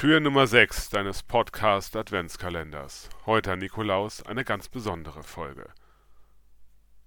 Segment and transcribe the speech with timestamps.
[0.00, 3.08] Tür Nummer 6 deines Podcast Adventskalenders.
[3.26, 5.74] Heute an Nikolaus eine ganz besondere Folge.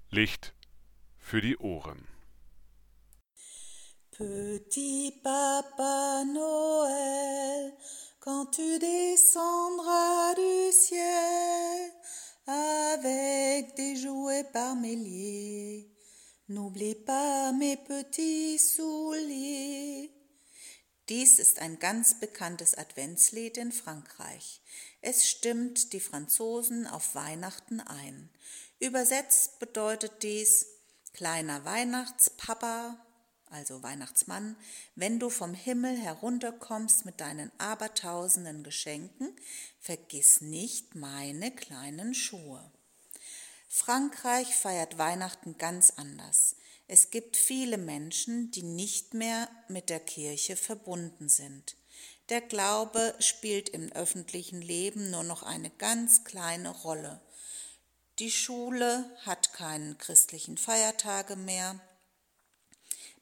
[0.09, 0.53] Licht
[1.17, 2.05] für die Ohren.
[4.11, 7.71] Petit Papa Noël,
[8.19, 11.93] quand tu descendras du ciel
[12.45, 15.89] avec des jouets par milliers,
[16.49, 20.20] n'oublie pas mes petits souliers.
[21.11, 24.61] Dies ist ein ganz bekanntes Adventslied in Frankreich.
[25.01, 28.29] Es stimmt die Franzosen auf Weihnachten ein.
[28.79, 30.67] Übersetzt bedeutet dies
[31.11, 33.05] kleiner Weihnachtspapa,
[33.47, 34.55] also Weihnachtsmann,
[34.95, 39.35] wenn du vom Himmel herunterkommst mit deinen abertausenden Geschenken,
[39.81, 42.71] vergiss nicht meine kleinen Schuhe.
[43.67, 46.55] Frankreich feiert Weihnachten ganz anders.
[46.93, 51.77] Es gibt viele Menschen, die nicht mehr mit der Kirche verbunden sind.
[52.27, 57.21] Der Glaube spielt im öffentlichen Leben nur noch eine ganz kleine Rolle.
[58.19, 61.79] Die Schule hat keinen christlichen Feiertage mehr.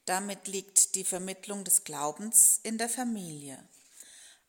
[0.04, 3.62] Damit liegt die Vermittlung des Glaubens in der Familie.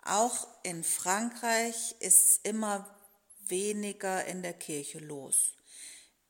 [0.01, 2.89] Auch in Frankreich ist immer
[3.45, 5.53] weniger in der Kirche los.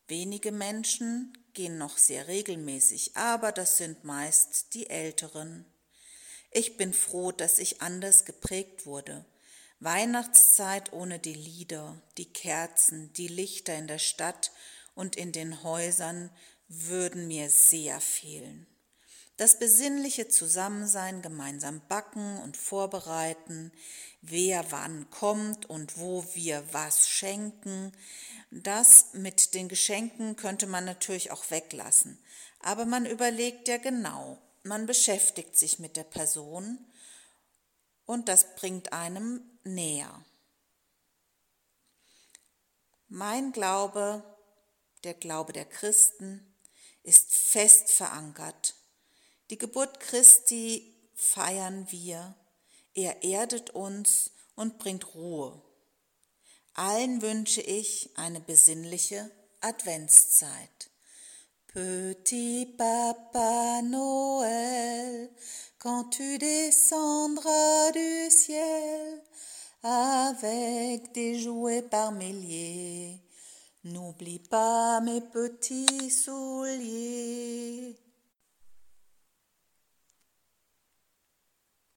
[0.10, 5.66] Wenige Menschen gehen noch sehr regelmäßig, aber das sind meist die Älteren.
[6.52, 9.26] Ich bin froh, dass ich anders geprägt wurde.
[9.80, 14.52] Weihnachtszeit ohne die Lieder, die Kerzen, die Lichter in der Stadt
[14.94, 16.30] und in den Häusern
[16.68, 18.68] würden mir sehr fehlen.
[19.42, 23.72] Das besinnliche Zusammensein, gemeinsam backen und vorbereiten,
[24.22, 27.92] wer wann kommt und wo wir was schenken,
[28.52, 32.20] das mit den Geschenken könnte man natürlich auch weglassen.
[32.60, 36.78] Aber man überlegt ja genau, man beschäftigt sich mit der Person
[38.06, 40.24] und das bringt einem näher.
[43.08, 44.24] Mein Glaube,
[45.04, 46.46] der Glaube der Christen,
[47.02, 48.76] ist fest verankert
[49.52, 52.36] die Geburt Christi feiern wir.
[52.94, 55.62] Er erdet uns und bringt Ruhe.
[56.74, 59.30] Allen wünsche ich eine besinnliche
[59.60, 60.90] Adventszeit.
[61.68, 65.30] Petit Papa Noël,
[65.80, 69.22] quand tu descendras du ciel
[69.82, 73.22] avec des jouets par milliers,
[73.84, 77.11] n'oublie pas mes petits souliers.